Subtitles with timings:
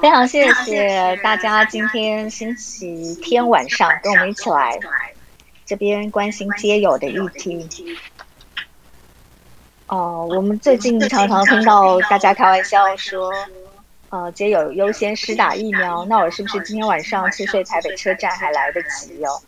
[0.00, 4.78] 非常谢谢大家今天星期天晚上跟我们一起来
[5.64, 7.66] 这边关心街友的议题。
[9.86, 13.32] 哦，我们最近常常听到大家开玩笑说，
[14.10, 19.40] 呃，街友优先施打疫苗，那我是不是今天晚上去睡台北车站还来得及哦？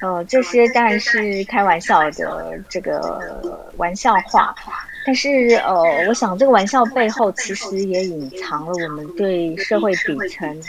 [0.00, 4.54] 呃，这些当然是开玩笑的，这个玩笑话。
[5.06, 5.28] 但是，
[5.64, 5.72] 呃，
[6.08, 10.62] 我想这个玩笑背后其实也隐藏了我们对社会底层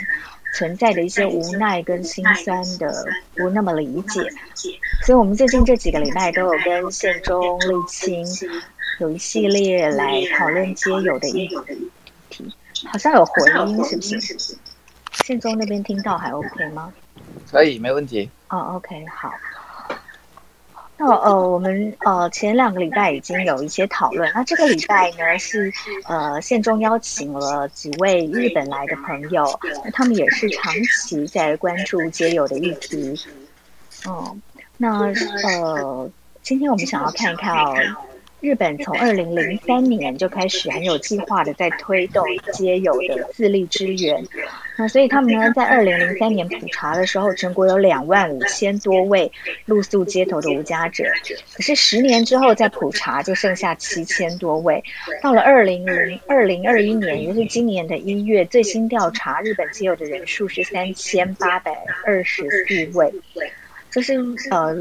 [0.54, 3.04] 存在的一些无奈跟心酸的
[3.36, 4.20] 不那么理解。
[5.04, 8.24] 所以我们最近这几个礼拜都有跟宪中立青
[9.00, 11.48] 有一系列来讨论皆友的议
[12.30, 12.48] 题，
[12.92, 13.32] 好像有回
[13.66, 14.20] 音，是不是？
[15.24, 16.92] 宪中那边听到还 OK 吗？
[17.50, 18.30] 可以，没问题。
[18.50, 19.32] 哦，OK，好。
[21.00, 25.72] 那呃，我们呃前两个礼拜已经有一些讨论，那这个礼拜呢是
[26.08, 29.46] 呃，县中邀请了几位日本来的朋友，
[29.92, 33.14] 他们也是长期在关注街友的议题。
[34.08, 34.42] 嗯，
[34.76, 34.98] 那
[35.46, 36.10] 呃，
[36.42, 37.74] 今天我们想要看一看哦。
[38.40, 44.24] 日本从二零零三年就开始很有计划的在推动街友的自立支援，
[44.76, 49.30] 那所以他们呢在二零零三年普查的时候，全国有两万五千多位
[49.66, 51.04] 露宿街头的无家者，
[51.56, 54.82] 可是十年之后再普查就剩下七千多位，
[55.20, 61.72] 到了二零零二零二一年也就是今年的一月最新调查，日本街友的人数是三千八百
[62.06, 63.12] 二十四位。
[63.90, 64.14] 就是
[64.50, 64.74] 呃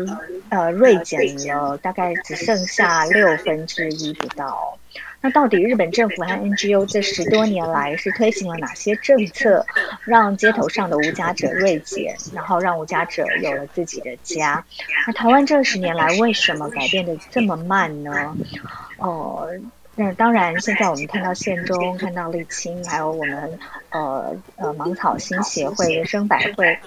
[0.49, 1.19] 呃锐减
[1.57, 4.77] 了，大概只剩下六分之一不到。
[5.19, 9.65] 那到底日本政府和 NGO 这十多年来是推行了哪些政策，
[10.03, 14.63] 让街头上的无家者锐减，然后让无家者有了自己的家？
[15.07, 18.35] 那台湾这十年来为什么改变的这么慢呢？
[18.97, 19.47] 哦。
[19.99, 23.59] 那当然，现在我们看到县中，看到立青，还有我们
[23.89, 26.77] 呃呃芒草新协会、人生百会、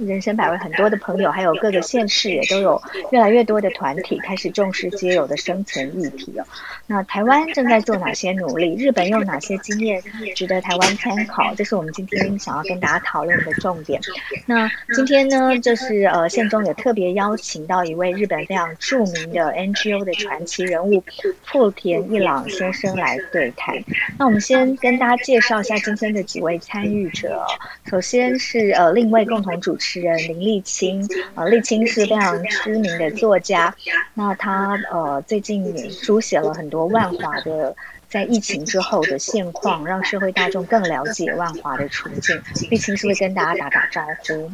[0.00, 2.80] 人生百味很多的朋友，还有各个县市也都有
[3.12, 6.44] 越来越多的团体开始重视街友的生存议题哦。
[6.86, 8.74] 那台湾正在做哪些努力？
[8.76, 10.02] 日本有哪些经验
[10.34, 11.54] 值得台湾参考？
[11.56, 14.00] 这是我们今天想要跟大家讨论的重点。
[14.46, 21.04] 那今天呢，就是呃县中也特别邀请到一位日本非常著名的 NGO 的传奇人物
[21.44, 22.45] 富田一郎。
[22.48, 23.74] 先生来对谈，
[24.18, 27.44] 那我们先跟大家介绍一下今天的几位参与者。
[27.86, 33.74] 首先是呃，另一位共同主持人林立清，呃立清是非常知名的作家，
[34.14, 37.74] 那他呃最近书写了很多万华的
[38.08, 42.40] 在疫情之后的现况，让社会大众更了解万华的处境。
[42.70, 44.50] 立青，是不是跟大家打打招呼？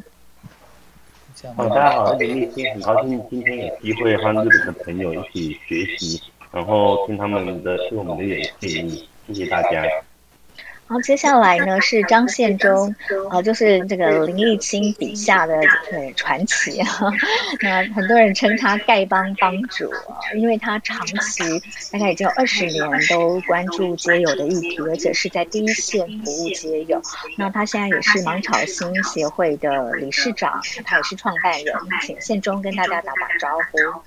[1.57, 6.23] 大家好，林立青，很高兴今天有机会和日本的朋友一起学习。
[6.53, 8.89] 然后听他们的听我们的演建
[9.27, 9.83] 谢谢大家。
[10.87, 12.95] 好，接下来呢是张宪忠，
[13.31, 15.55] 呃，就是这个林立清笔下的
[15.91, 16.83] 呃传奇，
[17.63, 19.91] 那很多人称他丐帮帮主，
[20.37, 21.43] 因为他长期
[21.91, 27.01] 大概已经有二十年都关注街友的议题，而且是在第一线服务街友。
[27.39, 34.03] 那他现在也是芒草心协会的理事长，他也是创办人，请宪忠跟大家打打招呼。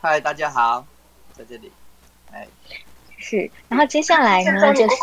[0.00, 0.86] 嗨，大家好，
[1.36, 1.72] 在这里。
[3.16, 4.96] 是，然后接下来呢就是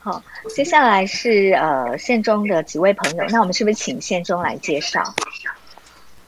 [0.00, 0.22] 好，
[0.54, 5.02] 接下来是呃县中的几位朋友，那我们是不是请县中来介绍？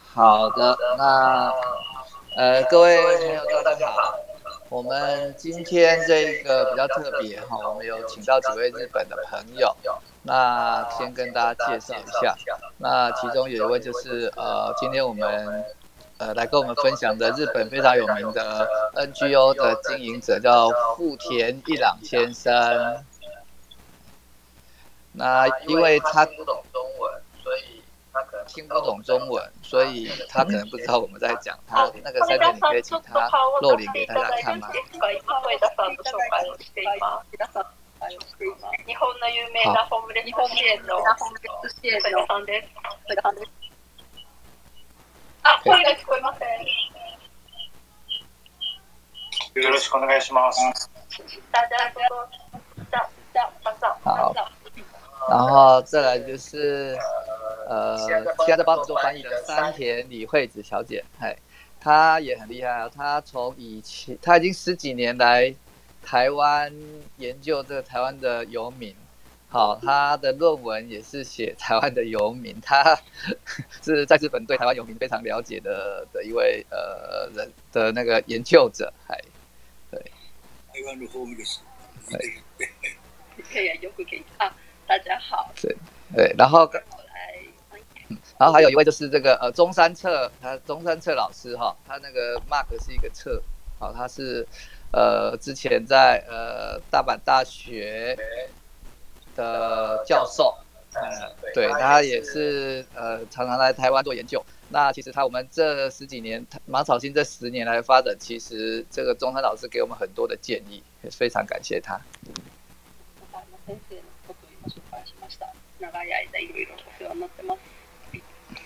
[0.04, 1.52] 好的，那
[2.36, 4.14] 呃各位朋友大家好，
[4.68, 9.74] 我们今天这个比较特别哈，我们有请到几位日本的朋友。
[10.24, 12.36] 那先跟大家介绍一下，
[12.78, 15.64] 那其中有一位就是呃，今天我们
[16.18, 23.04] 呃来跟我们分享的日本非常有名的 NGO 的经营者叫富田一朗先生。
[25.14, 31.58] 那因为他不懂中文，所以他听不懂中文，所以他可能不知道我们在讲。
[31.66, 33.28] 他那个三点，你可以请他
[33.60, 34.68] 露脸给大家看吗？
[38.14, 40.28] 日本的有名的ホームレス支
[40.62, 41.16] 援の皆
[42.26, 42.62] さんです。
[45.44, 46.44] あ、声が聞こえませ
[49.60, 49.62] ん。
[49.62, 50.88] よろしくお願いします。
[54.04, 54.44] あ、然
[55.26, 56.98] 后再来就是，
[57.68, 61.36] 呃，现在在帮我们做翻译的山田理惠子小姐，哎，
[61.80, 65.54] 她也很厉害啊，她从以前，她已经十几年来。
[66.02, 66.72] 台湾
[67.18, 68.94] 研究这个台湾的游民，
[69.48, 72.98] 好，他的论文也是写台湾的游民，他
[73.82, 79.16] 是在日本对台湾游民非常了解的的一位呃人的那个研究者，还
[79.92, 80.00] 对。
[80.72, 81.60] 台湾的游民的事。
[82.10, 82.68] 对。
[83.50, 84.54] 可以啊，用户可以啊，
[84.86, 85.50] 大家好。
[85.60, 85.74] 对
[86.14, 86.66] 对，然后。
[86.66, 87.38] 来。
[88.38, 93.40] 然后还有一位就是这个呃中山策，他中山策老师哈，他那个 Mark 是一个策，
[93.78, 94.46] 好，他是。
[94.92, 98.14] 呃，之前在呃大阪大学
[99.34, 100.54] 的教授，
[100.94, 101.00] 呃，
[101.54, 104.44] 对他也是呃常常来台湾做研究。
[104.68, 111.98] 那其实他我们这十几年，马草心这十年来发展，其实这个中山老师给我们很多的建议，也非常感谢他。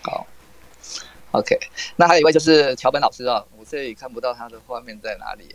[0.04, 0.26] 好
[1.30, 1.56] ，OK，
[1.94, 5.54] 那还有一位就是桥本老师啊，我这里看不到他的画面在哪里。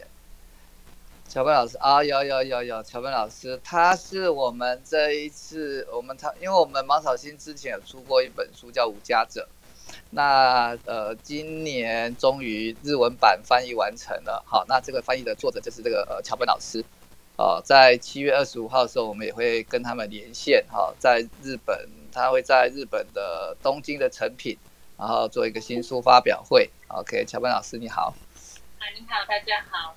[1.33, 9.47] 乔本老师啊，有有有有，乔本老师，他是我们这一次我们他，因为我们毛草新之前有出过一本书叫《五家者》，
[10.09, 16.83] 那呃今年终于日文版翻译完成了，好，那这个翻译的作者就是这个呃乔本老师，
[17.37, 21.73] 哦，在七月二十五号的时候，我们也会跟他们连线哈，在日本
[22.11, 24.57] 他会在日本的东京的成品，
[24.99, 28.13] 然后做一个新书发表会，OK，乔本老师你好，
[28.79, 29.95] 啊你好大家好。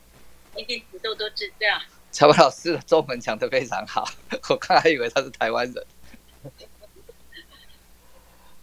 [2.13, 4.05] 乔文老师的中文讲的非常好，
[4.49, 5.85] 我刚才以为他是台湾人。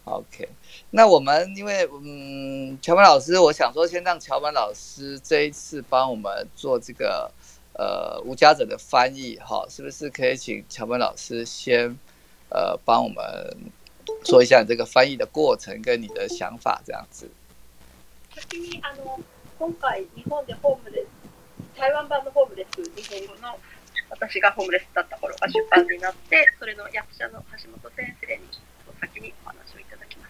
[0.05, 0.47] OK，
[0.91, 7.29] 那我们因为嗯，乔文老师，我想说先让乔文老师这一次帮我们做这个
[7.73, 11.88] 呃无家者的翻译，哈，是不是可以请乔文老师先
[12.49, 13.21] 呃帮我们
[14.23, 17.29] 说一下这个翻译的过程跟你的想法这样子？
[21.81, 23.57] 台湾版のホームレス、日本語の
[24.11, 30.27] 私がホームレスだった頃が出版になって、それの役者の橋本先生にちょっと先にお話をいただきま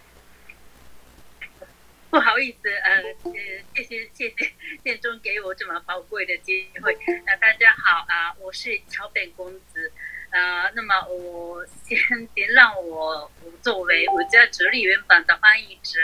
[2.08, 3.34] 不好意思，
[3.76, 6.96] 谢谢谢谢建中给我这么宝贵的机会。
[7.26, 9.92] 那、大家好啊、我是桥本公子。
[10.30, 11.92] 呃，那么我先
[12.32, 16.00] 别让我作为我在这里原本的翻译者，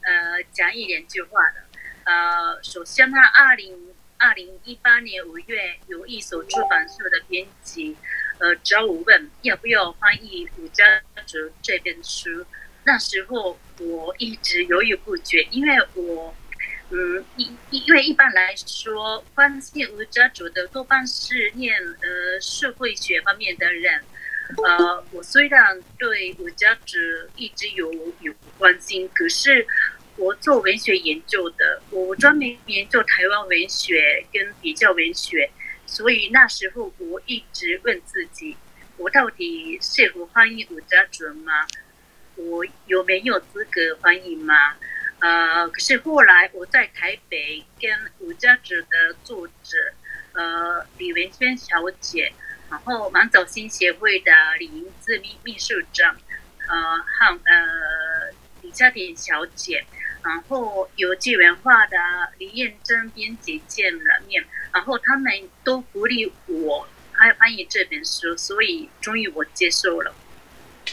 [0.00, 1.60] 呃，讲一两句话的。
[2.04, 7.96] 呃，首先呢，二零二零一八年五月，有一所出版社的编辑
[8.38, 10.84] 呃找我问要不要翻译吴家
[11.26, 12.44] 哲这本书。
[12.84, 16.34] 那时候我一直犹豫不决，因为我
[16.90, 24.02] 嗯，因因为一般来说关心吴家哲的多半是念呃社会学方面的人。
[24.62, 26.98] 呃，我虽然对吴家哲
[27.34, 29.66] 一直有有关心，可是。
[30.18, 35.50] 我做文学研究的，我专门研究台湾文学跟比较文学，
[35.86, 38.56] 所以那时候我一直问自己：
[38.96, 41.66] 我到底适合欢迎吴家准吗？
[42.36, 44.54] 我有没有资格欢迎吗？
[45.18, 47.90] 呃，可是后来我在台北跟
[48.20, 49.78] 吴家准的作者，
[50.32, 52.32] 呃，李文娟小姐，
[52.70, 56.16] 然后满洲新协会的李英志秘秘书长，
[56.68, 58.32] 呃，汉呃
[58.62, 59.84] 李嘉典小姐。
[60.26, 61.96] 然后有纪文化的
[62.38, 65.32] 李燕珍编辑见了面，然后他们
[65.62, 66.86] 都鼓励我
[67.16, 70.12] 来翻译这本书，所以终于我接受了。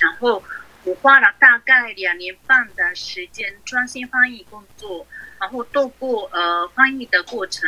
[0.01, 0.43] 然后
[0.83, 5.07] 我花了大概两年半的时间专心翻译工作，
[5.39, 7.67] 然后透过呃翻译的过程，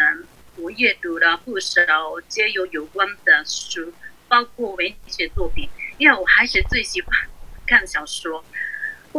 [0.57, 1.81] 我阅读了不少
[2.29, 3.91] 皆有有关的书，
[4.27, 7.11] 包括文学作品，因为我还是最喜欢
[7.65, 8.45] 看小说。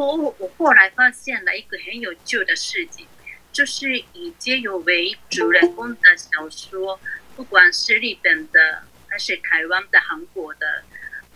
[0.03, 3.07] 我我后来发现了一个很有趣的事情，
[3.50, 7.00] 就是以街友为主人公的小说，
[7.35, 10.83] 不管是日本的，还是台湾的、韩国的，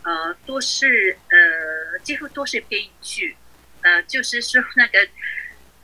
[0.02, 3.34] 呃，都是呃，几乎都是悲剧，
[3.80, 5.08] 呃，就是说那个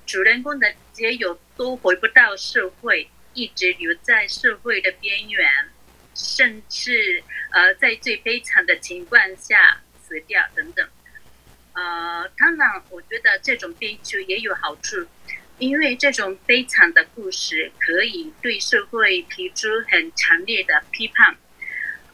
[0.04, 5.46] 主人公的街友都回不到社会，一直留在社会的边缘，
[6.14, 10.86] 甚至呃，在最悲惨的情况下死掉等等。
[11.76, 14.96] 呃，当然，我觉得这种悲剧也有好处，
[15.58, 21.36] 因为这种悲惨的故事可以对社会提出很强烈的批判，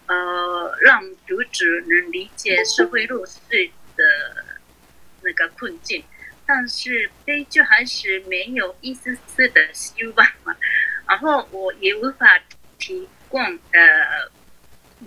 [0.08, 3.38] 呃，让读者能理解社会弱势
[3.96, 4.04] 的
[5.22, 6.02] 那个困境。
[6.44, 10.26] 但是悲剧还是没有一丝丝的希望，
[11.08, 12.36] 然后我也无法
[12.80, 13.40] 提供
[13.72, 14.28] 呃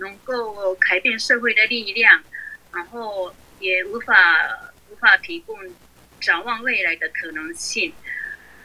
[0.00, 2.24] 能够改变社会的力量，
[2.72, 3.34] 然后。
[3.58, 5.58] 也无法无法提供
[6.20, 7.92] 展望未来的可能性。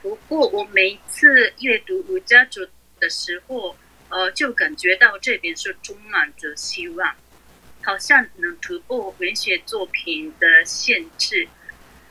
[0.02, 2.62] 不过，我每次阅读《五家族》
[3.00, 3.76] 的时候，
[4.10, 7.16] 呃，就感觉到这边是充满着希望，
[7.84, 11.48] 好像能突破文学作品的限制，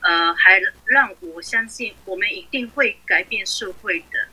[0.01, 4.27] 呃，还让我相信我们一定会改变社会的。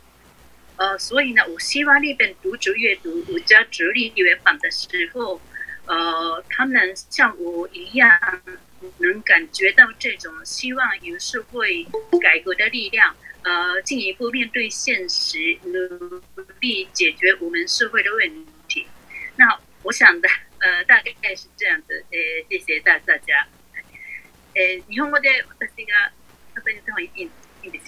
[0.78, 5.42] 呃，所以呢，我希望那边读者阅读《五家族》立原版的时候。
[5.88, 8.12] 呃，他们像我一样
[8.98, 11.84] 能感觉到这种希望，有社会
[12.22, 16.22] 改革的力量，呃，进一步面对现实，努
[16.60, 18.86] 力解决我们社会的问题。
[19.38, 19.48] 那
[19.84, 20.28] 我想的，
[20.60, 22.04] 呃，大概是这样子。
[22.50, 23.48] 谢谢大大家。
[24.56, 25.92] 呃，日本我的，我这我这个，
[26.56, 27.08] 怎么，怎怎怎怎怎怎
[27.72, 27.80] 怎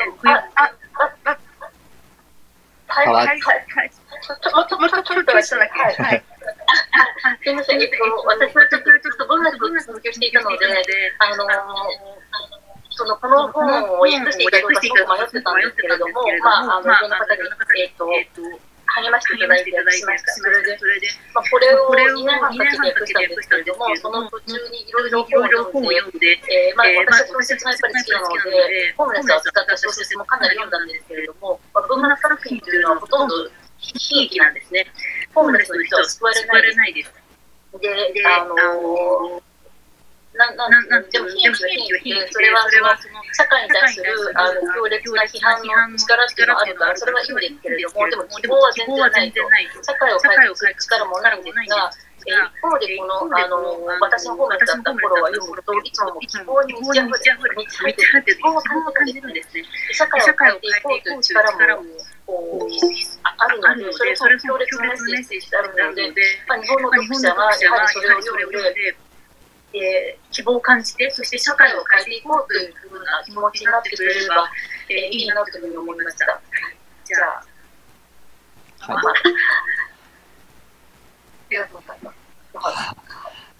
[0.00, 0.28] 怎怎
[1.24, 1.28] 怎
[2.90, 2.90] はいはいはいはいととちょ
[5.22, 5.66] っとはいすみま
[7.64, 7.94] せん、えっと、
[8.26, 10.02] 私はちょっとちょっと文学文学をし
[11.18, 11.48] あの
[12.90, 14.88] そのこの本を訳していたかどか迷
[15.24, 17.30] ってたんですけれども、まああのいろんな方に
[17.82, 18.10] えっと。
[18.98, 20.32] 励ましていただいてしました。
[20.34, 22.64] それで、まあ、これを2年半か
[23.06, 25.22] けて訳したんですけれども、その途中にいろいろ
[25.70, 26.34] 本を読んで、
[26.74, 33.50] まあ、私は小説がやっぱり好きなので、本を扱った小説もかなり読んだんですけれども、まあ、文学作品というのはほとんど悲
[34.26, 34.84] 劇なんですね。
[35.34, 37.12] ホームレスの人は救われないです。
[37.78, 39.42] で、あのー
[40.34, 41.54] なななでも非営利は
[42.06, 42.98] 非営利で、それはそれはの
[43.34, 45.58] 社会に対するあの強烈な批判
[45.90, 48.70] の力っていうのはあるから、それはいいんですけれども、でも希望は
[49.10, 51.90] 全然ないと、社会を変えてる力もないんですが、
[52.30, 53.58] え一方でこの、あの
[54.00, 59.66] 私の方面だった頃は読むと、いつも希望に満ち溢れて、希望を感じるんですね。
[59.90, 61.58] 社会を変えていこうという力も
[62.24, 62.34] こ
[63.34, 66.14] あるので、それは強烈なメッセージであるので、
[66.46, 68.94] まあ、日本の読者はやはりそれを読んで、
[69.72, 74.48] えー、希望を感じて、そして社会を変えていこうというふうな気持ちになってくれれば、
[74.88, 76.26] えー、いいなというふうに思いました。
[76.26, 76.40] はい、
[77.04, 77.18] じゃ
[78.88, 79.00] あ、はい、あ
[81.50, 82.16] りがとうございます。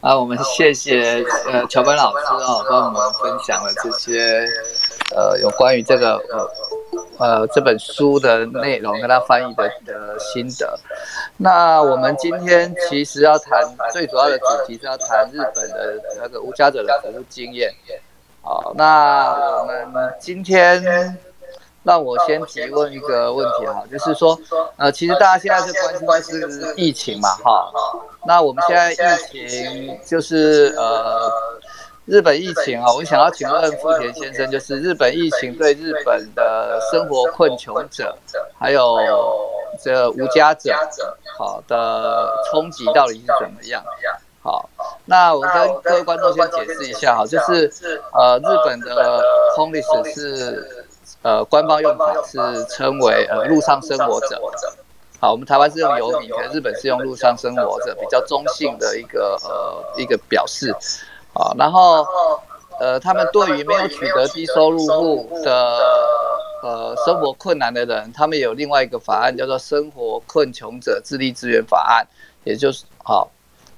[0.03, 4.49] 啊，我们谢谢呃乔本老师哦，帮我们分享了这些
[5.15, 6.51] 呃有关于这个呃
[7.19, 10.79] 呃，这本书的内容跟他翻译的的心得。
[11.37, 13.61] 那我们今天其实要谈
[13.93, 17.71] 最主要的主题是要谈日本的那个无家者的服务经验。
[18.43, 21.17] 好，那我们今天，
[21.83, 24.39] 让我先提问一个问题哈，就是说，
[24.77, 25.67] 呃，其实大家现在
[25.99, 27.71] 是关心的是疫情嘛，哈。
[28.27, 31.31] 那我们现在疫情就是呃。
[32.11, 38.15] 日本疫情啊，我想要请问富田先生，就是日本疫情对日本的生活困穷者，
[38.59, 38.97] 还有
[39.81, 40.75] 这无家者，
[41.39, 43.81] 好的冲击到底是怎么样？
[44.43, 44.69] 好，
[45.05, 45.53] 那我跟
[45.85, 47.71] 各位观众先解释一下，哈，就是
[48.13, 49.23] 呃，日本的
[49.57, 50.87] “homeless” 是
[51.23, 52.39] 呃官方用法是
[52.71, 54.41] 称为呃路上生活者。
[55.21, 60.75] 好，我们台湾是用游民，可能日本是用路上生活者，比较中性的一个呃一个表示。
[61.33, 62.07] 好，然后，
[62.81, 65.79] 呃，他们对于没有取得低收入户的，
[66.63, 72.05] 呃，生活困难的人，他们有另外一个法案，叫做《生活困穷者自力支援法案》，
[72.45, 73.31] 也就是好，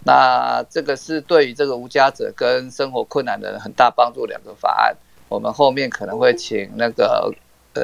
[0.04, 4.96] 那这个是对于这个无家者跟生活困难的人很大帮助两个法案。
[5.28, 7.30] 我们后面可能会请那个，
[7.74, 7.82] 呃，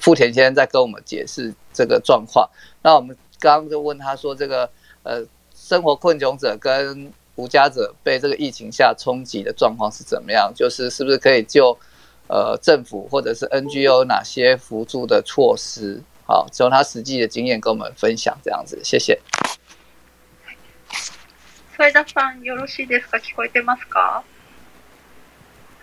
[0.00, 2.48] 富田先生再跟我们解释这个状况。
[2.82, 4.68] 那我们刚刚就问他说，这个，
[5.02, 5.22] 呃，
[5.54, 7.10] 生活困穷者跟。
[7.36, 10.52] 无家者被这个疫情下冲击的状况是怎么样？
[10.54, 11.76] 就是是不是可以就，
[12.28, 19.18] 呃，政府或者是 NGO 哪些辅助的措施，好，从他实际的经验跟我们分享这样子，谢谢。
[21.74, 23.18] それではよろしいですか。
[23.18, 24.22] 聞こえてますか。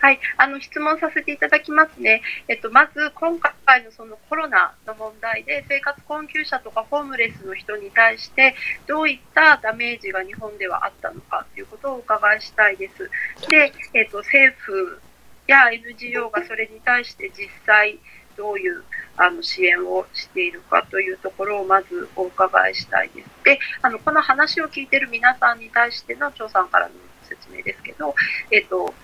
[0.02, 2.22] はい、あの質問させていただきますね。
[2.48, 8.54] えっとまず今回のそのコロナの問題で生活困窮者とかホームレスの人に対して
[8.86, 13.10] どういったダメージが日本ではあったのかということをお伺いしたいです。
[13.50, 15.00] で、えっと政府
[15.46, 17.98] や NGO がそれに対して実際
[18.38, 18.82] どういう
[19.18, 23.28] あの支援をしているかというところをまずお伺いしたいです。
[23.44, 28.14] で、あのこの話を聞いている皆さんに対しての調査からの説明ですけど、
[28.50, 28.94] えっと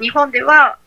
[0.00, 0.78] 日本では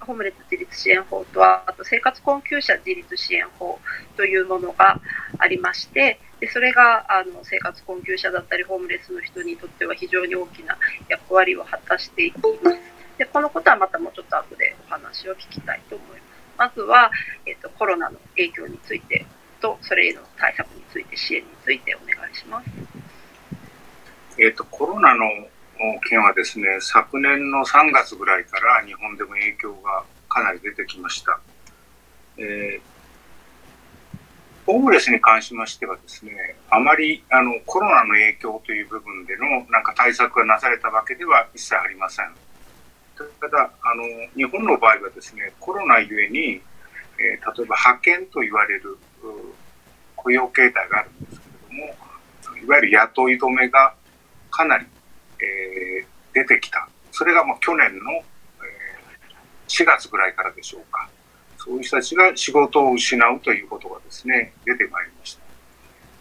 [0.00, 3.78] ホームレス自立支援法とあと生活困窮者自立支援法
[4.16, 5.00] というものが
[5.38, 10.76] ありましてでそれがあの生活困窮者だったりホームレスの人にとっては非常に大きな
[11.08, 12.78] 役割を果たしていきます。
[13.16, 16.20] でこのことはまたもうちょっと後でお話を聞きたいと思います。
[16.58, 17.10] まずは、
[17.46, 19.26] えーと、コロナの影響について
[19.60, 22.68] とそれへの対策について支援についてお願いします。
[24.40, 25.24] えーとコロナの
[26.10, 31.38] 件はですね、昨年の3月ぐらいから日本でも影響がかなり出てきました。
[32.38, 36.32] えー、ホームレスに関しましてはですね、
[36.68, 42.26] あまりあのコロナの影響という部分でのなんか対策がなされたわけでは一切ありません。
[43.40, 44.02] ただ、あの
[44.36, 46.60] 日本の場合はですね、コロナゆえに、えー、例
[47.34, 48.96] えば派遣と言われる
[50.16, 51.94] 雇用形態があるんですけれども、
[52.64, 53.94] いわゆる雇い止めが
[54.50, 54.86] かなり
[55.40, 56.88] えー、出てきた。
[57.12, 58.62] それがもう去年の、えー、
[59.68, 61.08] 4月ぐらいからでしょうか。
[61.58, 65.42] そういう人たちが仕事を失うということがですね、出てまいりました。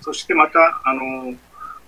[0.01, 1.33] そしてまた、あの、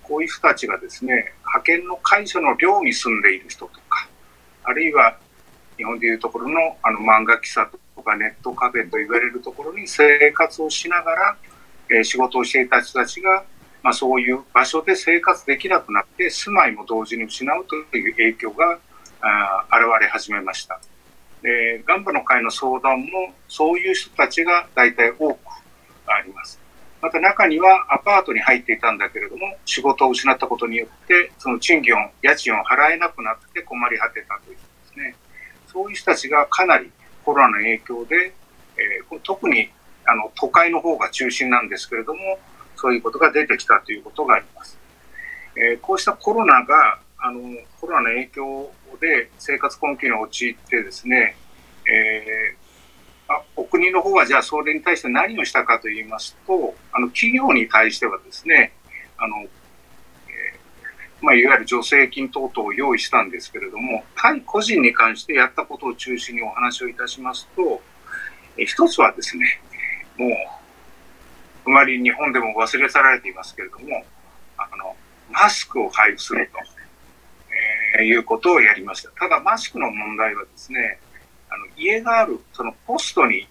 [0.02, 4.08] こういう人たちがですね、派遣の会社の寮に住んでいる人とか、
[4.64, 5.16] あるいは
[5.76, 11.36] 日本でいうところのあの漫画喫茶とかネットカフェと言われるところに生活をしながら、
[11.90, 13.44] えー、仕事をしていた人たちが
[13.82, 18.78] まあ、そういう場所で生活できなくなって住まいも同時に失うという影響が
[19.20, 20.80] あ現れ始めました
[21.42, 25.38] でガンバの会の相談もそういう人たちが大体多く
[26.06, 26.60] あります
[27.00, 34.58] また中にはアパートに入っていたんだけれども仕事を失ったことによってその賃金を家賃を払えなくなって困り果てたというで
[34.92, 35.16] すね
[35.72, 36.90] そういう人たちがかなり
[37.24, 38.34] コロナの影響で、
[38.76, 39.70] えー、特に
[40.04, 42.20] あの都会の方が中心なんですけれども
[42.80, 44.78] そういうことが出てきたということがあります。
[45.54, 47.38] えー、こうしたコロナが、あの、
[47.78, 51.36] コロナの影響で生活困窮に陥ってですね、
[51.86, 58.72] えー、あお国の方はじゃあそれに対して何をしたかと言いますと、あの、企業に対してはですね、
[59.18, 59.46] あの、えー、
[61.20, 67.82] まあ、いわゆる助成金等々を用意したんですけれども、対個人に関してやったことを中心にお話をいたしますと、
[68.56, 69.60] えー、一つはですね、
[70.16, 70.30] もう、
[71.70, 74.04] まり日本でも忘れ去られていますけれども、
[74.58, 74.94] あの
[75.30, 76.58] マスクを配布すると、
[77.98, 79.10] えー、いうことをやりました。
[79.12, 80.98] ただマスクの問題はですね、
[81.48, 83.50] あの家があるそのポストに、えー、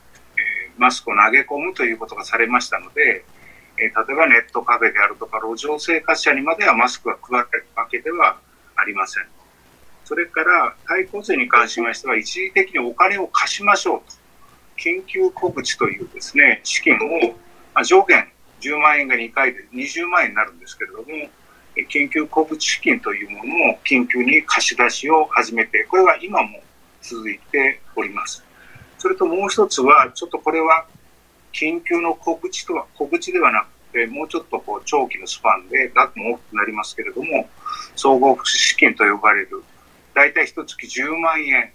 [0.77, 3.23] マスクを投げ込むということがされましたので、
[3.77, 8.37] えー、例えばネットカフェであるとか路上生活者にまではマスクが配られるわけでは
[8.75, 9.25] ありません。
[10.05, 14.19] それから対抗税に関しましては一時的にお金を貸しましょうと。
[14.81, 16.97] 緊急小口というですね、資金を
[17.79, 21.05] まあ、上限10万円が2回で20万円になるんですけれども、
[21.89, 26.59] 緊急小口資金というものを緊急に貸し出しを始めて、これは今も
[27.01, 28.43] 続いております。
[28.97, 30.85] それともう一つは、ちょっとこれは
[31.53, 33.61] 緊急の告知とは、小口ではな
[33.93, 37.47] くて、もうちょっとこう長期のスパンで額も大きくなりますけれども、
[37.95, 39.63] 総合福祉資金と呼ばれる、
[40.13, 41.71] 大体一月10万円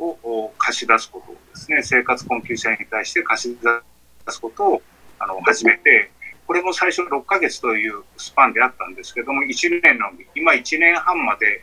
[0.00, 4.82] を貸し出すことをですね、生活困窮者に対して貸し出すことを
[5.26, 6.10] あの始めて、
[6.46, 11.62] これも最初6ヶ月というスパンであったんですけども、1年の、今1年半まで、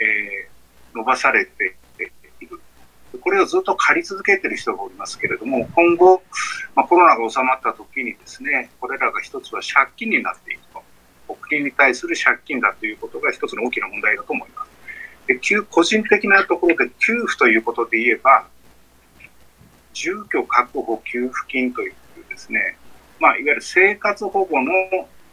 [0.00, 1.76] えー、伸ばされて
[2.40, 2.58] いる。
[3.20, 6.22] これをずっと借り続けてる人がおりますけれども、今後、
[6.74, 10.82] まあ、コロナが収まった時にですね、これらが一つは借金になっていくと。
[11.36, 14.70] 国に対する借金だということが一つの大きな問題だと思います。
[15.26, 15.38] で
[15.70, 18.46] 個人的なところで給付ということで言えば、
[19.92, 21.94] 住居確保給付金という
[22.30, 22.78] ですね、
[23.22, 24.72] まあ、いわゆる生活保護の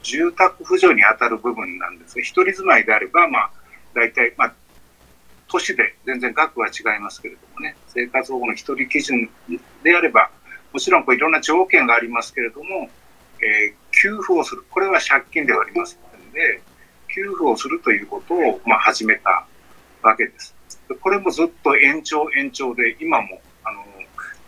[0.04, 3.52] 住宅扶助に当たる部分なんですが、一人住まいであれば、まあ、
[3.96, 4.54] 大体、まあ、
[5.52, 9.28] 都市で全然額は違いますけれどもね、生活保護の一人基準
[9.84, 10.30] であれば、
[10.72, 12.88] もちろんこういろんな条件がありますけれども、
[13.42, 16.62] えー、給付をする、これは借金ではありませんので、
[17.12, 19.48] 給付をするということを、まあ、始めた
[20.04, 20.54] わけです。
[21.02, 23.42] これもずっと延長延長で、今も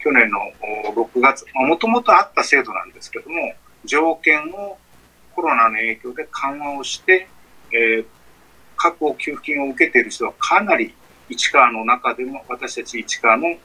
[0.03, 0.51] 去年の
[0.95, 3.53] 6月、もともとあった制度なんですけども、
[3.85, 4.75] 条件を
[5.35, 7.27] コロナの影響で緩和をして、
[7.71, 8.05] えー、
[8.75, 10.93] 確保給付金を受けている人はかなり
[11.29, 13.59] 市川の中でも、私たち市川の、え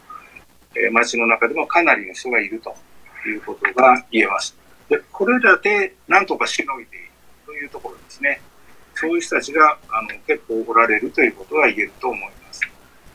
[0.91, 2.75] ー、町の中でもかなりの人がいると
[3.27, 4.55] いうことが言えます。
[4.91, 7.09] で、これらでなんとかしのいでいる
[7.47, 8.43] というところですね。
[8.95, 12.61] そういう人たちがあの結構おられるということは言えると思います。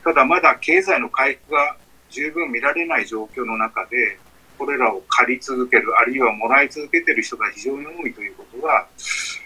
[0.04, 1.76] ただまだ経済の回復が
[2.12, 4.20] 十分見られない状況の中で、
[4.60, 8.86] これらを借り続ける、あるいはもらい続けている人が非常に多いということは、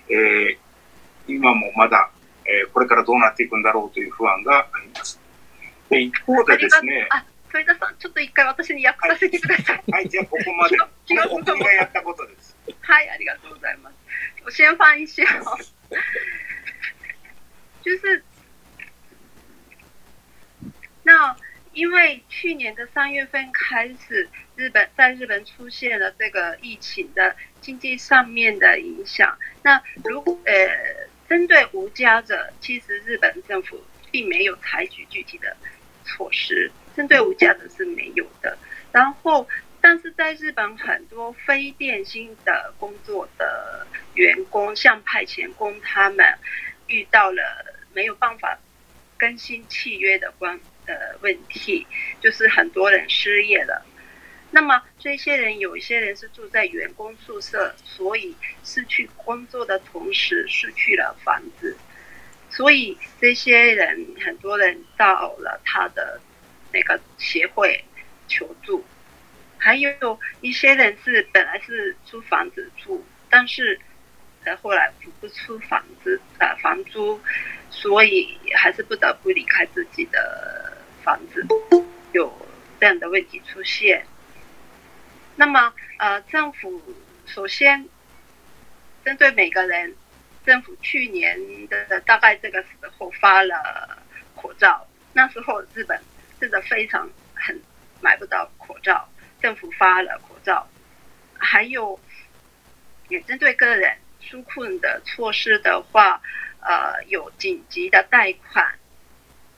[0.09, 0.57] えー、
[1.33, 2.09] 今もまだ、
[2.45, 5.19] えー、これからどうなっていくんだろうという不安があります。
[5.89, 7.07] で一方でですね、
[7.51, 9.75] 鳥田さん、ちょっと一回私に訳させてください。
[9.75, 10.77] はい、はい、じゃあここまで。
[11.05, 12.55] 気ががやったことです。
[12.81, 13.95] はい、ありがとうございます。
[14.43, 15.55] 我先翻译一ー
[17.99, 18.23] ス。
[21.03, 21.44] な那
[21.75, 29.37] 因为去年的三月份开始，日本在日本出现了这个疫情的经济上面的影响。
[29.61, 30.53] 那如果呃，
[31.27, 35.55] 针对无家者，其实日本政府并没有采取具体的
[36.05, 38.57] 措施，针对无家者是没有的。
[38.93, 39.45] 然后，
[39.81, 46.25] 但是在日本很多非电信的工作的员工，像派遣工，他们
[46.87, 47.41] 遇到了
[47.93, 48.57] 没有办法
[49.17, 50.57] 更新契约的关。
[50.85, 51.85] 的问题
[52.21, 53.85] 就是很多人失业了，
[54.51, 61.75] 那么这些人有一些人是住在员工宿舍，所以失去工作的同时失去了房子，
[62.49, 66.19] 所以这些人很多人到了他的
[66.71, 67.83] 那个协会
[68.27, 68.83] 求助，
[69.57, 69.91] 还有
[70.41, 73.79] 一些人是本来是租房子住，但是
[74.61, 77.19] 后来付不出房子呃房租，
[77.71, 80.74] 所以还是不得不离开自己的。
[81.05, 81.45] 防止
[82.13, 82.33] 有
[82.79, 84.05] 这样的问题出现。
[85.35, 86.81] 那么，呃，政府
[87.27, 87.87] 首先
[89.05, 89.95] 针对每个人，
[90.45, 91.37] 政府去年
[91.67, 94.01] 的大概这个时候发了
[94.35, 94.85] 口罩。
[95.13, 96.01] 那时候日本
[96.41, 97.61] 真的非常很
[98.01, 99.07] 买不到口罩，
[99.39, 100.67] 政府发了口罩。
[101.37, 101.97] 还有
[103.09, 106.19] 也针对个人纾困的措施的话，
[106.61, 108.75] 呃，有紧急的贷款。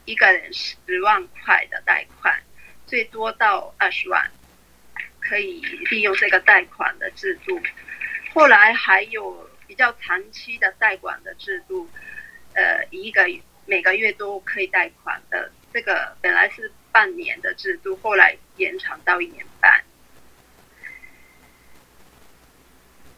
[0.07, 2.33] 一个人十万块的贷款，
[2.87, 4.31] 最多到二十万，
[5.19, 5.59] 可以
[5.91, 7.59] 利用这个贷款的制度。
[8.33, 11.89] 后来还有比较长期的贷款的制度，
[12.55, 13.27] 呃，一个
[13.65, 19.83] 每个月都可以贷款的这个本来是半年的制度，后来延长到一年半。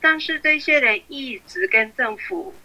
[0.01, 2.55] 但是这些人一直跟政府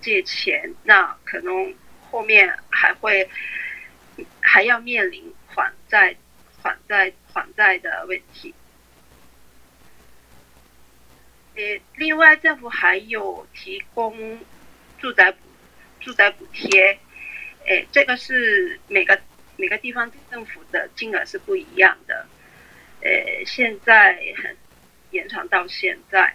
[0.00, 1.74] 借钱，那可能。
[2.10, 3.28] 后面还会
[4.40, 6.14] 还要面临还债、
[6.62, 8.54] 还债、还债的问题。
[11.56, 14.38] 诶，另外政府还有提供
[14.98, 15.34] 住宅、
[16.00, 16.98] 住宅补贴。
[17.66, 19.18] 诶，这个是每个
[19.56, 22.26] 每个地方政府的金额是不一样的。
[23.02, 24.56] 诶，现在很
[25.10, 26.34] 延长到现在。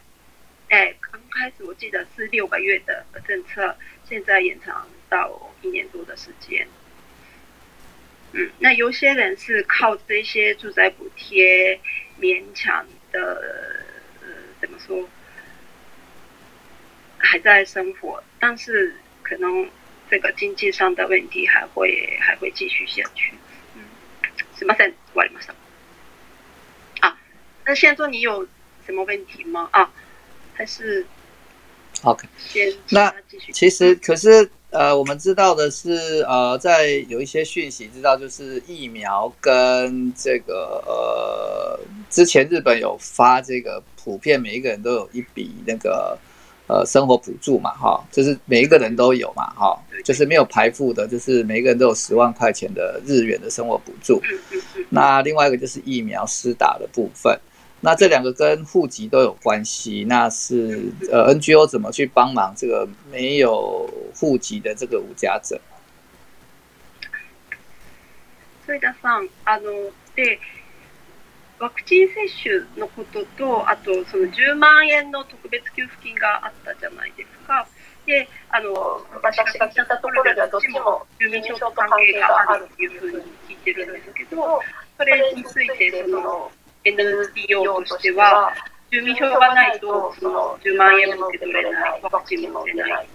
[0.70, 4.88] 诶，刚开始我记得是六个月的政策，现在延长。
[5.10, 6.68] 到一年多的时间，
[8.34, 11.80] 嗯，那有些人是靠这些住宅补贴
[12.20, 13.84] 勉强的，
[14.22, 14.28] 呃，
[14.62, 15.08] 怎么说，
[17.18, 19.70] 还在生活，但是可能
[20.10, 23.34] 这个经济上的问题还会还会继续下去。
[23.76, 23.84] 嗯，
[24.58, 24.92] 什么声？
[25.14, 25.56] 喂，什么？
[27.02, 27.18] 啊，
[27.66, 28.48] 那现在你有
[28.86, 29.70] 什么问题吗？
[29.72, 29.92] 啊，
[30.54, 31.06] 还是
[32.04, 32.28] OK？
[32.38, 33.14] 先那
[33.54, 34.50] 其实可是。
[34.78, 35.94] 呃，我们知道的是，
[36.28, 46.18] 呃，在有一些讯息知道，就是疫苗跟这个呃，之前日本有发这个普遍每一个人都有一笔那个
[46.68, 54.22] 呃生活补助嘛，哈，就是每一个人都有嘛，哈，就是没有排付的，就是每一个人都有十万块钱的日元的生活补助。
[54.90, 57.40] 那另外一个就是疫苗施打的部分。
[57.86, 65.62] 那这两个跟户籍都有关系，那是呃 NGO 怎么去帮忙这个没有户籍的这个无家者？
[68.66, 69.70] 反田さん、あの
[70.16, 70.40] で
[71.60, 77.68] ワクチン接種のことと、あとその10万円の特別給付金があったじゃないですか。
[78.08, 78.74] で、あの
[79.22, 84.60] 私が聞いたところではどっちも住民証と関係があるというふうに聞いてるんですけど、
[84.98, 86.52] それについてその。
[86.86, 88.54] NPO としては、
[88.92, 93.08] 住民票がないとその10万円も受け取れない、ワクチンも打てないっ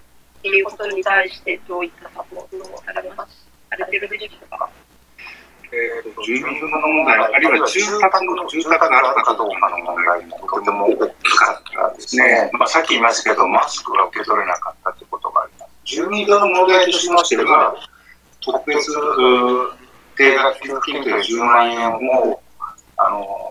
[0.43, 4.69] ていうことに対して、どういったサポートをされますされてるでしょうか。
[6.27, 15.71] 住民票の問題、あるいは住宅の住宅のあたかどうかの問題もとても大きかったですね、まあ、さっき言いましたけど、マスクは受け取れなかったということがあります。
[15.95, 17.77] 住民票の問題としましては、
[18.41, 18.91] 特別
[20.17, 22.41] 定額給付金という10万円を
[22.97, 23.50] あの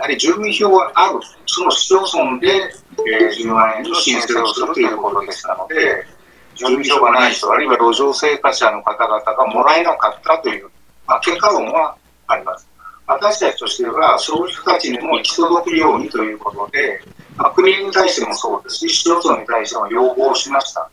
[0.00, 6.06] やはり住民票がある、その市町村で、えー、10万円の申請をするということでしたので、
[6.54, 10.70] 住民票がない人、あるいは路上生活者の方々がもらえなかったという、
[11.06, 11.94] まあ、結果論は
[12.28, 12.66] あります。
[13.06, 16.98] 私たちとしては、そういう人たちにも行き届くようにということで、
[17.36, 20.88] まあ、国に対してもそうですし、市町村に対しても要望しました。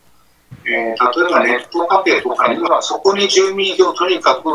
[0.66, 0.94] えー、例え
[1.32, 4.50] ばネットカフェとかには、そこに住民票をとにかく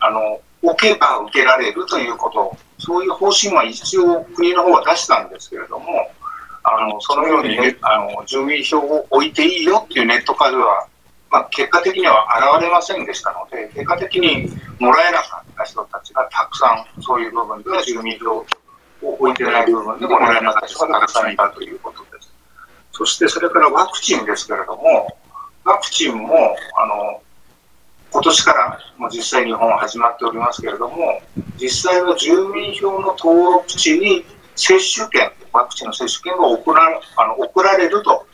[0.00, 5.86] あの置けば受けられるということそういう方針は一応国の方は出したんですけれども、
[6.64, 10.88] あのそのように、ね、あの住民票を置いていいよっていうネットドは、
[11.30, 12.26] まあ、結果的には
[12.58, 14.48] 現れませんでしたので、結果的に
[14.80, 18.44] もらえなかった人たちがたくさん、そういう部分では住民票を
[19.00, 22.32] 置いてない部分でもらえなかった人がたくさんいたということです。
[22.90, 25.16] そしてそれからワクチンですけれども、
[25.64, 27.21] ワクチンもあの
[28.12, 31.20] 今年からも実際日本は始まっておりますけれども
[31.58, 34.22] 実際の住民票の登録地に
[34.54, 38.26] 接種券ワクチンの接種券が送らあの送られると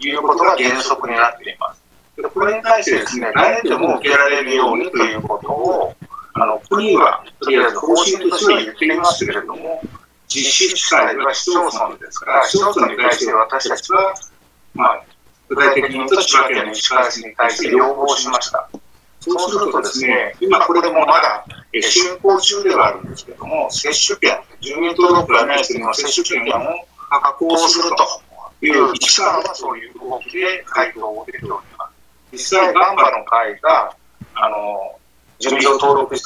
[0.00, 1.80] いうことが原則になっています。
[2.18, 5.94] でこれに対してですね来でも受けられるようにということを
[6.34, 9.80] あの国はとりあえず方針としては言っていますけれども
[10.28, 14.14] 実施機会は市町村ですから市町村に対して私たちは、
[14.74, 15.04] まあ、
[15.48, 18.68] 具体的に言うと千葉県の市川市に対して要望しました。
[19.22, 21.46] そうするとですね、今これでもまだ
[21.80, 26.60] 進行中ではあるんですけども、接種券、住民登録がない人の接種券を
[27.08, 27.84] 確保する
[28.60, 31.64] という、一からはそういう動きで回答を出ております。
[32.32, 33.94] 実際、ガンバの会が、
[34.34, 34.96] あの、
[35.38, 36.22] 住民登録し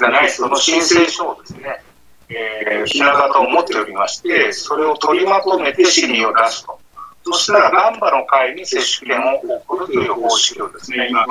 [0.00, 1.82] がない人の申請書をですね、
[2.30, 6.80] えー、ひな形を持っておりまして、それを取りまとめて市民を出すと。
[7.26, 9.36] そしたら、ガンバの会に接種券を
[9.68, 11.24] 送るという方式をですね、今、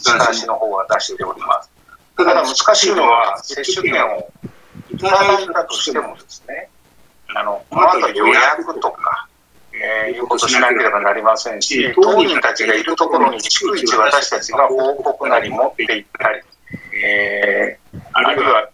[0.00, 1.70] 子の方は出しております。
[2.16, 4.30] ただ難しいのは、接種券を
[4.90, 6.68] いただいたとしてもですね、
[7.34, 9.26] あの、この後予約とか、
[9.74, 16.40] えー、いうことしなければなりませんし、当人たちがいるところに逐一私たちが報告なり持って行ったり、
[16.98, 18.68] えー、あるいは、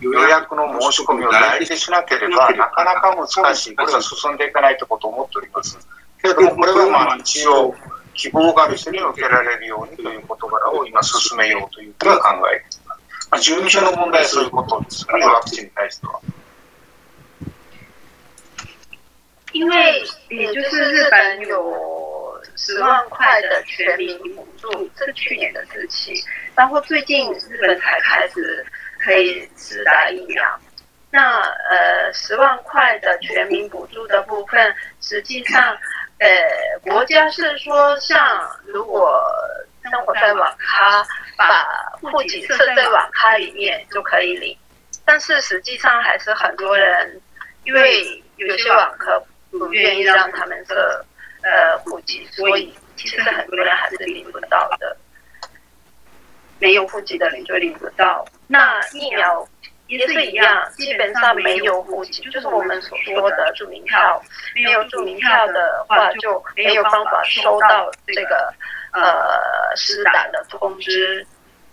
[0.00, 5.78] 予約の申し込みを代理しなければ、なかなか難しい、これは進んでいかないということを思っております。
[6.20, 7.74] けれども、これはまあ一応、
[8.16, 12.82] 希望がある人に受けられるようにという事柄を今進めようというふうは考えています。
[13.30, 16.20] まあ、住民の問題はそういうことですよね、ワクチンに対しては。
[19.52, 20.00] 因为
[20.30, 26.14] 也就是日本有十万块的全民补助，是去年的事情。
[26.54, 28.64] 然后最近日本才开始
[29.04, 30.42] 可以施打疫苗。
[31.10, 35.76] 那呃，十万块的全民补助的部分，实际上
[36.18, 36.26] 呃，
[36.82, 38.18] 国家是说，像
[38.64, 39.22] 如果
[39.90, 41.04] 生活在网咖，
[41.36, 41.66] 把
[42.00, 44.56] 户籍设在网咖里面就可以领，
[45.04, 47.20] 但是实际上还是很多人，
[47.64, 48.02] 因为
[48.36, 51.04] 有些网咖不愿意让他们设
[51.42, 54.96] 呃户籍，所以其实很多人还是领不到的。
[56.58, 59.46] 没有户籍的人就领不到，那疫苗。
[59.88, 60.46] 也是一样，
[60.76, 64.20] 基本上没有户籍，就是我们所说的住民票。
[64.54, 68.52] 没有住民票的话，就没有办法收到这个
[68.92, 69.06] 呃
[69.76, 71.24] 施打的通知。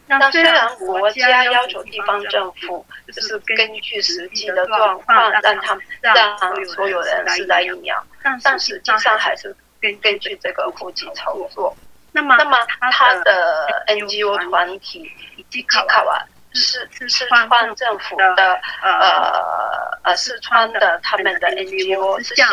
[0.06, 6.38] 那虽然国家要求地方政府就是根据实际的状况，让他们让
[6.76, 7.98] 所有人施打疫苗，
[8.44, 11.76] 但实际上还是根据这个户籍操作。
[12.16, 12.58] 那么，那么
[12.92, 16.24] 他的 NGO 团体已经考完。
[16.54, 22.48] 是四川政府的呃呃，四川的他们的 NGO 是向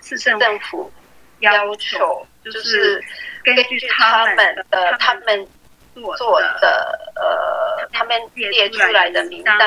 [0.00, 0.90] 市政府
[1.40, 3.02] 要求，就是
[3.44, 5.46] 根据他们的他们
[6.18, 9.58] 做的呃，他们列出来的名单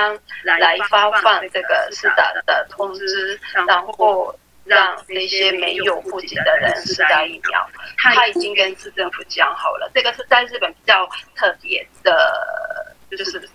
[0.44, 7.70] 来发放这个四打的通知，然后让那些没有户籍的人四打疫苗。
[7.98, 13.48] 他已经跟市政府讲好了，这个是在日本比较特别的，就是。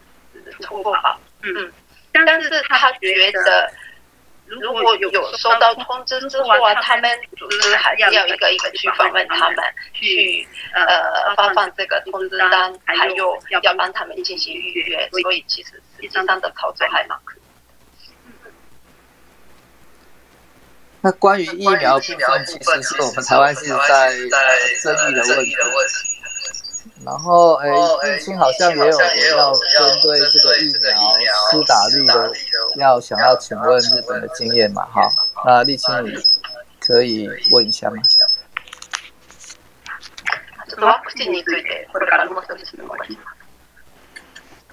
[0.61, 1.73] 突破啊，嗯，
[2.13, 3.71] 但是他觉得
[4.47, 9.57] 如果有有收到通知之后啊，他们组织还是要一个一个去访问他们，
[9.93, 17.17] 去呃发放这个通知单，还有要帮他们进行预约，所以其实实际上的操作还蛮。
[21.03, 24.11] 那关于疫苗部分，其实是我们台湾是在
[24.83, 24.95] 争
[25.47, 26.20] 议的问题。
[27.05, 32.31] 然后，哎，立青好像也有要针对这个疫苗施打率的，
[32.77, 34.87] 要想要请问日本的经验嘛？
[34.91, 35.09] 好，
[35.47, 36.13] 那立青你
[36.79, 37.97] 可以问一下吗？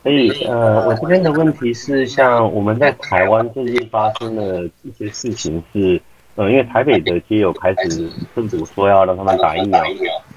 [0.03, 6.01] 可以，呃，我这边的问题是，像我们在台湾最近发生的一些事情是。
[6.37, 9.83] 嗯，因为台北的街友开始政府说要让他们打疫苗，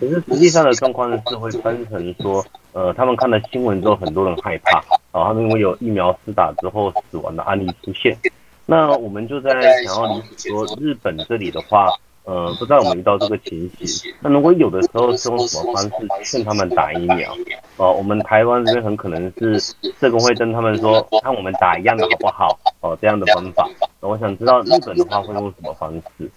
[0.00, 4.82] 可是实际上的状况是会分成说，呃，他们看了新闻之后，很多人害怕，
[5.12, 8.16] 然后因为有疫苗施打之后死亡的案例出现，
[8.64, 9.50] 那我们就在
[9.84, 11.90] 想要理解说日本这里的话。
[12.24, 17.34] 呃，不知道我们遇到这个情形，那如果有的时候是用什么方式劝他们打疫苗？
[17.78, 19.58] 哦，我们台湾这边很可能是
[19.98, 22.58] 社工会跟他们说，看我们打一样的好不好？
[22.80, 23.68] 哦，这样的方法。
[24.00, 26.30] 我想知道日本的话会用什么方式？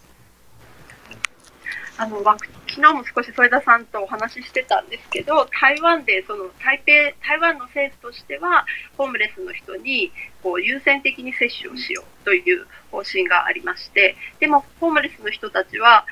[1.98, 6.92] あのワク昨日も少し添田さんとお話ししてたんですけど、台湾でその台北、
[7.30, 8.66] 台湾の政府としては、
[8.98, 16.08] ホームレスの人にこう優先的に接種をしようという方針がありまして、でもホームレスの人たちは、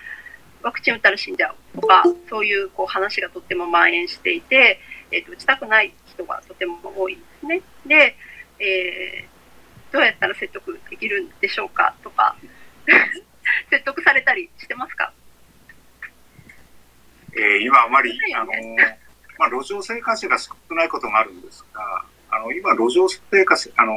[0.61, 4.77] ワクチン打ったら死んじゃうとか、そういうこう話がとっても蔓延していて、
[5.11, 7.61] えっと、と打ちたくない人がとても多いんですね。
[7.87, 8.15] で、
[8.63, 12.35] えー、どうやったら説得できるんでしょうかとか、
[13.71, 15.11] 説得されたりしてますか
[17.33, 18.47] えー、今あまり、あの、
[19.37, 23.93] まあ、路上生活者が少ないことがあるんですが、あの、今、路上生活、あの、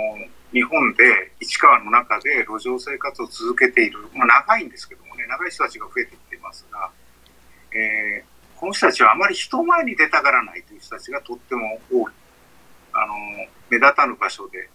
[0.52, 6.90] 日本で、市川の中で路上生活を続けている、まあ、長いんですけどもね、長い人たちが増えてきていますが、
[7.76, 12.12] えー、この人たちはあまり人前に出たがらないという人たちがとっても多い。
[12.92, 13.14] あの、
[13.68, 14.68] 目立たぬ場所で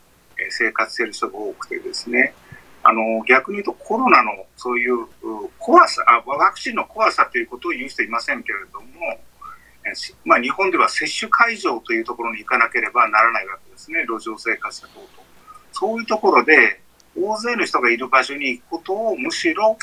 [0.49, 2.33] 生活している人が多くてですね、
[2.83, 5.05] あの逆に言うとコロナのそういう
[5.57, 8.85] 怖さあ、ワクチンの怖さということを言う人いませんけれども、
[10.25, 15.05] まあ、日本では接種会場というところに行かなければならないわけですね、路上生活者等と。
[15.73, 16.81] そういうところで、
[17.19, 19.77] 大勢の人がいる場所に行くことをむしろ、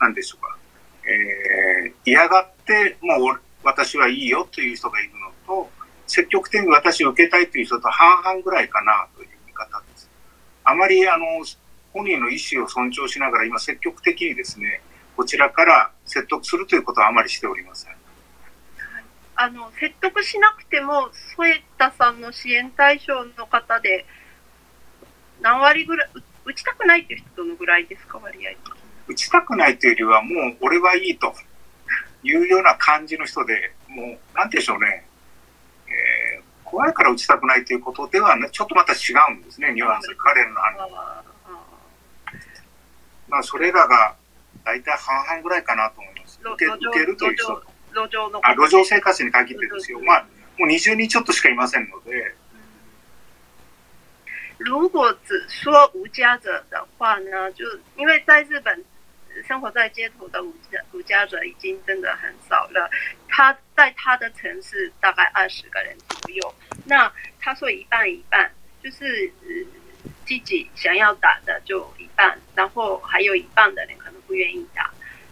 [0.00, 0.56] なんでしょうか、
[1.06, 5.70] えー、嫌がって、もう私はいいよという人がいるのと、
[6.06, 10.08] 積極的に私を受けたいという人と半々ぐらいかなという見方です。
[10.64, 11.24] あまりあの
[11.98, 14.80] 本人の意思を尊重しながら、今、積極的にですね、
[15.16, 17.96] こちらから説得するということはあまりしておりません。
[19.34, 24.06] あの説得しなくても、添田さんの支援対象の方で、
[25.42, 26.08] 何割ぐらい、
[26.44, 28.52] 打ちたくないという人、どのぐらいですか、割合
[29.08, 31.34] 打ちたくないというよりは、もう俺はいいと
[32.22, 35.04] いうような感じの人で、もう、なんでしょうね、
[35.88, 38.98] えー、怖いから打ちたくないということでは、ね、ちょっとまた違
[39.30, 41.27] うんですね、ニュアンス、彼らの話は。
[43.28, 44.16] まあ、それらが
[44.64, 46.40] 大体半々ぐらいかなと思います。
[46.42, 47.62] 受け受けるという人
[47.94, 50.26] 路上のあ路上生活に限ってですよ、まあ、
[50.58, 52.34] もう20人ちょっとしかいませんので。
[54.60, 57.64] 如果只说无家者的话呢，就
[57.96, 58.84] 因为在日本
[59.46, 62.90] 生活在街头的无家无家者已经真的很少了，
[63.28, 66.54] 他在他的城市大概二十个人左右，
[66.86, 68.50] 那他说一半一半，
[68.82, 69.32] 就是。
[70.26, 74.90] 自己想要打的就一半，然后还有一半的人可能不愿意打。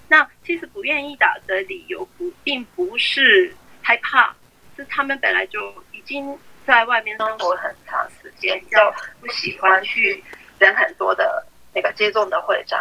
[0.08, 4.34] 那其实不愿意打的理由不并不是害怕，
[4.76, 8.76] 是他们本来就已经在外面生活很长时间，就
[9.20, 10.22] 不喜欢去
[10.58, 12.78] 人很多的那个接种的会长。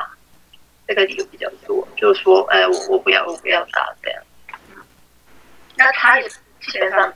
[0.88, 1.88] 这个理由比较多。
[1.98, 4.22] 就是说，呃，我我不要我不要打这样。
[5.76, 6.30] 那他也
[6.62, 7.12] 基本上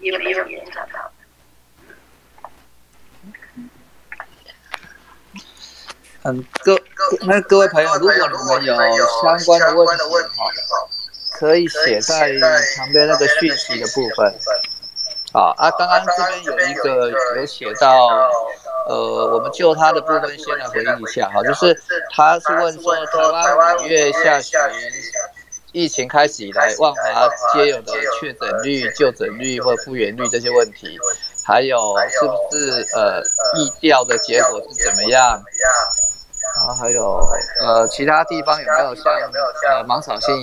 [0.00, 1.10] 也没有影响到。
[6.22, 6.76] 嗯，各
[7.22, 8.12] 那各位朋友，如果
[8.60, 10.88] 你们有相关的问题的话，
[11.32, 12.30] 可以写在
[12.76, 14.34] 旁边那个讯息的部分。
[15.32, 18.28] 好啊，刚刚这边有一个有写到，
[18.86, 21.74] 呃，我们就他的部分先来回应一下哈，就是
[22.14, 24.58] 他是问说，台湾五月下旬
[25.72, 30.98] 疫情开始以来，万华皆有的确诊率、就诊率或复原率这些问题，
[31.46, 33.22] 还有是不是呃
[33.56, 35.42] 疫调的结果是怎么样？
[36.56, 37.20] 然后还有，
[37.62, 39.12] 呃，其他地方有没有像，
[39.70, 40.34] 呃，芒草心？